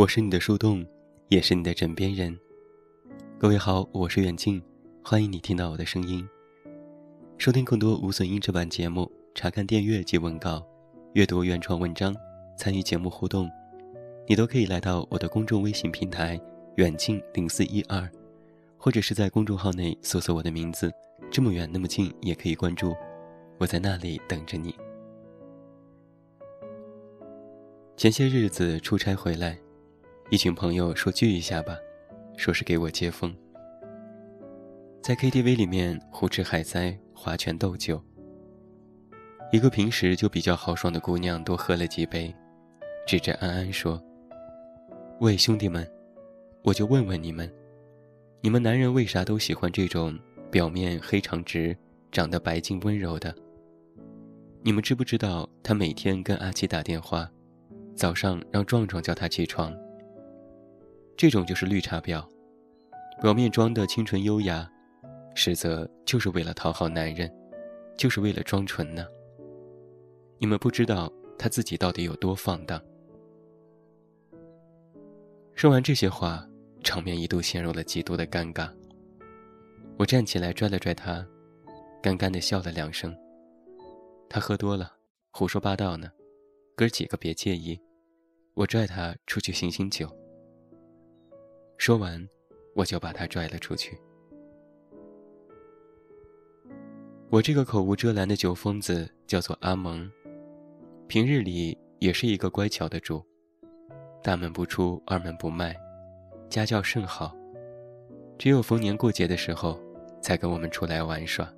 [0.00, 0.82] 我是你的树洞，
[1.28, 2.34] 也是你的枕边人。
[3.38, 4.58] 各位好，我是远近，
[5.04, 6.26] 欢迎你听到我的声音。
[7.36, 10.66] 收听更多无损音质版节目，查看电阅及文稿，
[11.12, 12.16] 阅读原创文章，
[12.56, 13.50] 参与节目互动，
[14.26, 16.40] 你都可以来到我的公众微信平台
[16.76, 18.10] 远近零四一二，
[18.78, 20.90] 或者是在公众号内搜索我的名字，
[21.30, 22.96] 这么远那么近也可以关注，
[23.58, 24.74] 我在那里等着你。
[27.98, 29.58] 前些日子出差回来。
[30.30, 31.76] 一群朋友说聚一下吧，
[32.36, 33.34] 说是给我接风。
[35.02, 38.00] 在 KTV 里面胡吃海塞、划拳斗酒。
[39.50, 42.32] 一个平时就比较豪爽的姑娘多喝了几杯，
[43.08, 44.00] 指着安安说
[45.18, 45.84] ：“喂，兄弟们，
[46.62, 47.52] 我就问问你们，
[48.40, 50.16] 你们男人为啥都喜欢这种
[50.48, 51.76] 表面黑长直、
[52.12, 53.34] 长得白净温柔的？
[54.62, 57.28] 你们知不知道他每天跟阿七打电话，
[57.96, 59.76] 早上让壮壮叫他起床？”
[61.20, 62.26] 这种就是绿茶婊，
[63.20, 64.66] 表面装的清纯优雅，
[65.34, 67.30] 实则就是为了讨好男人，
[67.94, 69.06] 就是为了装纯呢。
[70.38, 72.82] 你们不知道他自己到底有多放荡。
[75.54, 76.42] 说完这些话，
[76.82, 78.72] 场面一度陷入了极度的尴尬。
[79.98, 81.22] 我站起来拽了拽他，
[82.02, 83.14] 干干的笑了两声。
[84.26, 84.90] 他喝多了，
[85.32, 86.10] 胡说八道呢，
[86.74, 87.78] 哥几个别介意。
[88.54, 90.10] 我拽他出去醒醒酒。
[91.80, 92.28] 说完，
[92.74, 93.98] 我就把他拽了出去。
[97.30, 100.06] 我这个口无遮拦的酒疯子叫做阿蒙，
[101.08, 103.24] 平日里也是一个乖巧的主，
[104.22, 105.74] 大门不出二门不迈，
[106.50, 107.34] 家教甚好，
[108.36, 109.80] 只有逢年过节的时候
[110.20, 111.50] 才跟我们出来玩耍。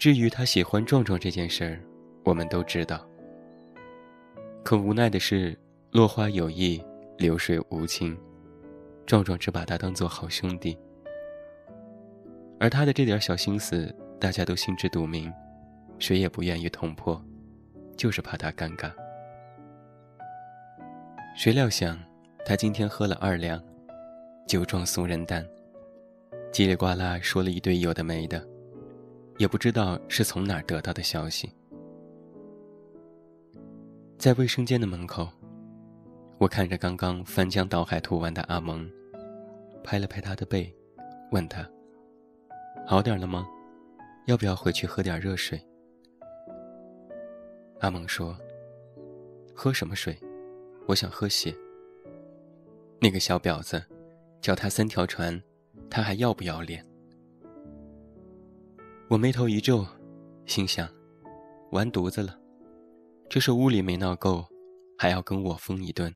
[0.00, 1.80] 至于他喜欢壮壮这件事儿，
[2.24, 3.08] 我们都知道。
[4.64, 5.56] 可无奈的是，
[5.92, 6.82] 落花有意。
[7.18, 8.16] 流水无情，
[9.04, 10.78] 壮壮只把他当做好兄弟，
[12.60, 15.32] 而他的这点小心思，大家都心知肚明，
[15.98, 17.20] 谁也不愿意捅破，
[17.96, 18.92] 就是怕他尴尬。
[21.36, 21.98] 谁料想，
[22.46, 23.60] 他今天喝了二两，
[24.46, 25.44] 酒壮怂人胆，
[26.52, 28.46] 叽里呱啦说了一堆有的没的，
[29.38, 31.52] 也不知道是从哪儿得到的消息，
[34.16, 35.28] 在卫生间的门口。
[36.38, 38.88] 我看着刚刚翻江倒海吐完的阿蒙，
[39.82, 40.72] 拍了拍他的背，
[41.32, 41.68] 问他
[42.86, 43.44] ：“好点了吗？
[44.26, 45.60] 要不要回去喝点热水？”
[47.80, 48.38] 阿蒙说
[49.52, 50.16] ：“喝什么水？
[50.86, 51.52] 我想喝血。”
[53.02, 53.84] 那个小婊子，
[54.40, 55.42] 叫他三条船，
[55.90, 56.86] 他还要不要脸？
[59.08, 59.84] 我眉头一皱，
[60.46, 60.88] 心想：
[61.72, 62.38] 完犊子了，
[63.28, 64.44] 这是屋里没闹够，
[64.96, 66.14] 还要跟我疯一顿。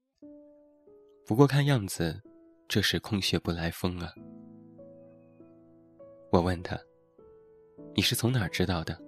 [1.25, 2.21] 不过看样子，
[2.66, 4.12] 这是空穴不来风啊！
[6.31, 6.77] 我问他
[7.94, 8.99] ：“你是从哪儿知道的？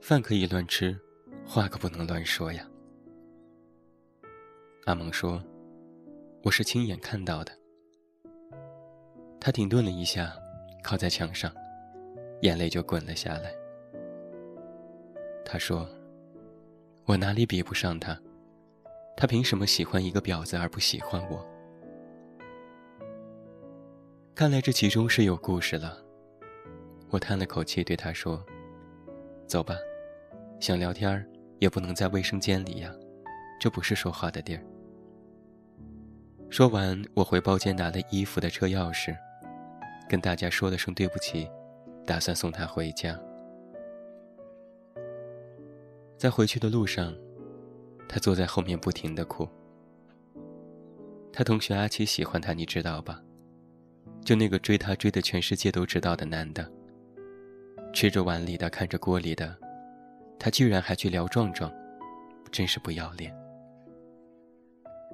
[0.00, 0.96] 饭可以乱吃，
[1.46, 2.68] 话可不能乱说呀。”
[4.84, 5.42] 阿蒙说
[6.44, 7.52] ：“我是亲眼看到的。”
[9.40, 10.36] 他停顿了一下，
[10.82, 11.50] 靠在墙上，
[12.42, 13.54] 眼泪就滚了下来。
[15.46, 15.88] 他说
[17.06, 18.20] ：“我哪里比不上他？”
[19.16, 21.42] 他凭什么喜欢一个婊子而不喜欢我？
[24.34, 25.96] 看来这其中是有故事了。
[27.08, 28.44] 我叹了口气，对他说
[29.48, 29.74] ：“走吧，
[30.60, 31.26] 想聊天
[31.58, 32.92] 也不能在卫生间里呀，
[33.58, 34.62] 这不是说话的地儿。”
[36.50, 39.16] 说完，我回包间拿了衣服的车钥匙，
[40.06, 41.48] 跟大家说了声对不起，
[42.04, 43.18] 打算送他回家。
[46.18, 47.16] 在回去的路上。
[48.08, 49.48] 他坐在后面不停的哭。
[51.32, 53.22] 他同学阿七喜欢他，你知道吧？
[54.24, 56.70] 就那个追他追的全世界都知道的男的。
[57.92, 59.56] 吃着碗里的，看着锅里的，
[60.38, 61.72] 他居然还去聊壮壮，
[62.50, 63.34] 真是不要脸。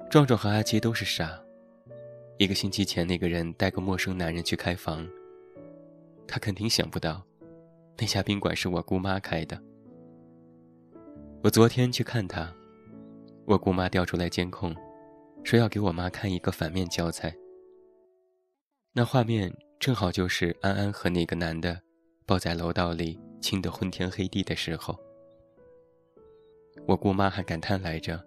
[0.09, 1.39] 壮壮和阿七都是傻。
[2.37, 5.07] 一个星期前，那个人带个陌生男人去开房，
[6.27, 7.21] 他肯定想不到，
[7.97, 9.61] 那家宾馆是我姑妈开的。
[11.43, 12.53] 我昨天去看他。
[13.45, 14.73] 我姑妈调出来监控，
[15.43, 17.35] 说要给我妈看一个反面教材。
[18.93, 21.81] 那画面正好就是安安和那个男的
[22.25, 24.97] 抱在楼道里亲得昏天黑地的时候。
[26.87, 28.23] 我姑妈还感叹来着，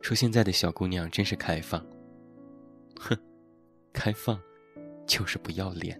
[0.00, 1.84] 说现在的小姑娘真是开放。
[3.00, 3.16] 哼，
[3.92, 4.38] 开放，
[5.06, 5.98] 就是不要脸。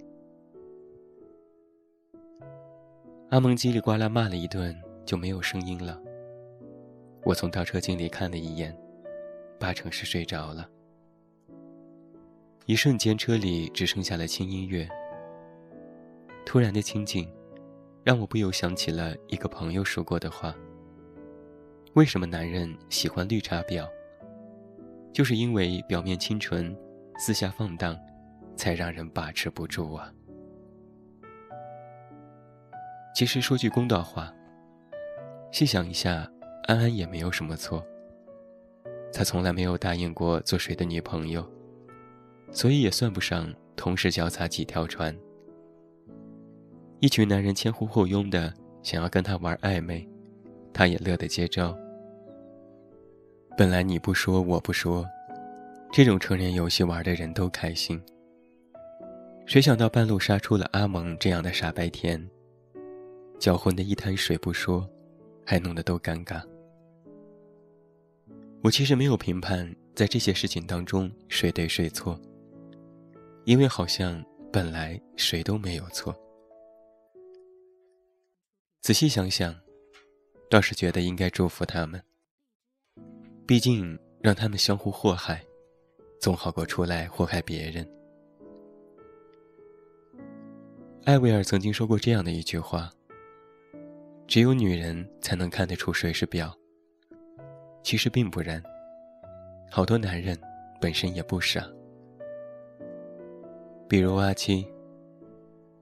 [3.30, 4.74] 阿蒙叽里呱啦骂了一顿，
[5.04, 6.00] 就没有声音了。
[7.24, 8.76] 我从倒车镜里看了一眼，
[9.58, 10.68] 八成是睡着了。
[12.66, 14.88] 一瞬间，车里只剩下了轻音乐。
[16.46, 17.30] 突然的清静，
[18.02, 20.54] 让我不由想起了一个朋友说过的话：
[21.94, 23.86] 为什么男人喜欢绿茶婊？
[25.12, 26.74] 就是因为表面清纯，
[27.18, 27.98] 私下放荡，
[28.56, 30.12] 才让人把持不住啊。
[33.14, 34.32] 其实说句公道话，
[35.50, 36.30] 细想一下，
[36.68, 37.82] 安安也没有什么错。
[39.10, 41.42] 他从来没有答应过做谁的女朋友，
[42.52, 45.16] 所以也算不上同时脚踏几条船。
[47.00, 50.06] 一群男人前呼后拥的想要跟他玩暧昧，
[50.70, 51.74] 他也乐得接招。
[53.56, 55.06] 本来你不说我不说，
[55.90, 57.98] 这种成人游戏玩的人都开心。
[59.46, 62.22] 谁想到半路杀出了阿蒙这样的傻白甜，
[63.38, 64.86] 搅浑的一滩水不说，
[65.46, 66.42] 还弄得都尴尬。
[68.60, 72.20] 我其实没有评判在这些事情当中谁对谁错，
[73.44, 74.22] 因为好像
[74.52, 76.14] 本来谁都没有错。
[78.80, 79.54] 仔细想想，
[80.50, 82.02] 倒是觉得应该祝福他们。
[83.46, 85.42] 毕竟，让他们相互祸害，
[86.20, 87.88] 总好过出来祸害别人。
[91.04, 92.90] 艾薇儿曾经说过这样的一句话
[94.26, 96.52] ：“只有女人才能看得出谁是婊。”
[97.88, 98.62] 其实并不然，
[99.70, 100.38] 好多男人
[100.78, 101.66] 本身也不傻。
[103.88, 104.70] 比如阿七，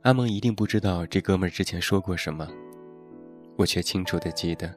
[0.03, 2.47] 阿蒙一定不知道这哥们儿之前说过什么，
[3.57, 4.73] 我却清楚的记得。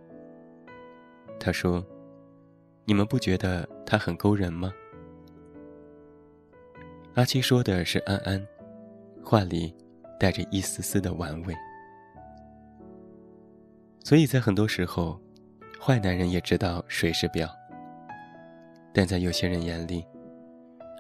[1.40, 1.86] 他说。
[2.86, 4.74] 你们不觉得他很勾人吗？
[7.14, 8.44] 阿七说的是安安，
[9.24, 9.72] 话里
[10.20, 11.54] 带着一丝丝的玩味。
[14.04, 15.22] 所以在很多时候，
[15.80, 17.50] 坏男人也知道谁是婊。
[18.94, 20.06] 但在有些人眼里，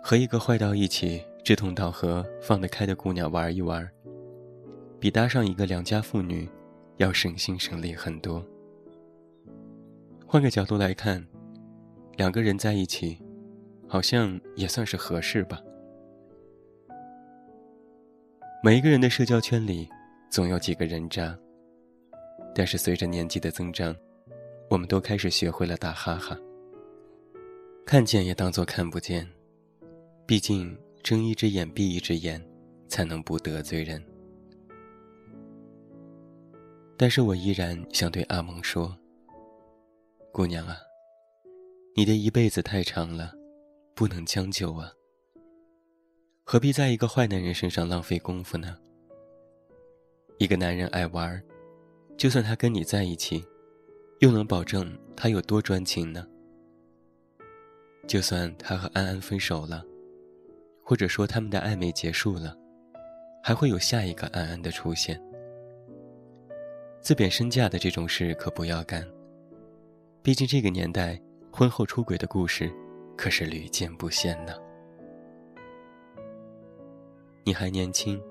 [0.02, 3.88] 和一个坏到一起、志同道合、放得开的姑娘玩一玩，
[5.00, 6.48] 比搭上一个良家妇女
[6.98, 8.46] 要省心省力很多。
[10.26, 11.26] 换个角度来看。
[12.18, 13.18] 两个人在一起，
[13.88, 15.58] 好像也算是合适吧。
[18.62, 19.88] 每一个人的社交圈里，
[20.30, 21.34] 总有几个人渣。
[22.54, 23.96] 但是随着年纪的增长，
[24.70, 26.38] 我们都开始学会了打哈哈。
[27.86, 29.28] 看见也当做看不见，
[30.26, 32.40] 毕竟睁一只眼闭一只眼，
[32.88, 34.04] 才能不得罪人。
[36.96, 38.96] 但是我依然想对阿蒙说
[40.32, 40.78] ：“姑娘啊。”
[41.96, 43.34] 你的一辈子太长了，
[43.94, 44.94] 不能将就啊！
[46.46, 48.78] 何必在一个坏男人身上浪费功夫呢？
[50.38, 51.44] 一个男人爱玩，
[52.16, 53.44] 就算他跟你在一起，
[54.20, 56.28] 又能保证他有多专情呢？
[58.08, 59.84] 就算他和安安分手了，
[60.84, 62.56] 或者说他们的暧昧结束了，
[63.44, 65.22] 还会有下一个安安的出现。
[67.00, 69.08] 自贬身价的这种事可不要干，
[70.22, 71.20] 毕竟这个年代。
[71.52, 72.72] 婚后出轨的故事，
[73.18, 74.54] 可是屡见不鲜呢。
[77.44, 78.22] 你还年轻，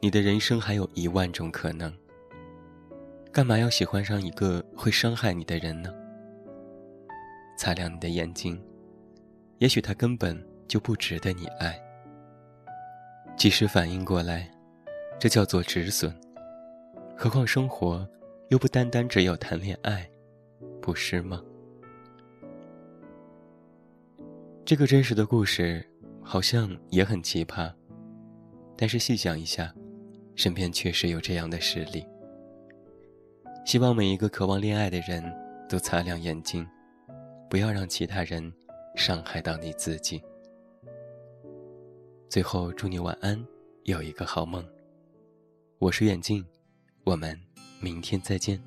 [0.00, 1.92] 你的人生还有一万种可能。
[3.36, 5.92] 干嘛要喜欢上一个会伤害你的人呢？
[7.58, 8.58] 擦亮你的眼睛，
[9.58, 11.78] 也许他根本就不值得你爱。
[13.36, 14.50] 及时反应过来，
[15.18, 16.18] 这叫做止损。
[17.14, 18.08] 何况生活，
[18.48, 20.08] 又不单单只有谈恋爱，
[20.80, 21.42] 不是吗？
[24.64, 25.86] 这个真实的故事
[26.22, 27.70] 好像也很奇葩，
[28.78, 29.74] 但是细想一下，
[30.34, 32.02] 身边确实有这样的实例。
[33.66, 35.20] 希望每一个渴望恋爱的人
[35.68, 36.64] 都擦亮眼睛，
[37.50, 38.52] 不要让其他人
[38.94, 40.22] 伤害到你自己。
[42.30, 43.44] 最后，祝你晚安，
[43.82, 44.64] 有一个好梦。
[45.80, 46.46] 我是远近，
[47.02, 47.36] 我们
[47.80, 48.62] 明天再见。